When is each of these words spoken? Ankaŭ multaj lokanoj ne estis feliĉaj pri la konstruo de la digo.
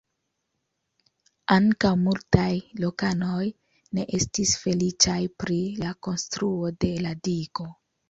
Ankaŭ 1.55 1.91
multaj 2.05 2.47
lokanoj 2.85 3.43
ne 3.99 4.09
estis 4.21 4.57
feliĉaj 4.65 5.21
pri 5.45 5.63
la 5.87 5.97
konstruo 6.11 6.77
de 6.85 6.95
la 7.09 7.19
digo. 7.33 7.73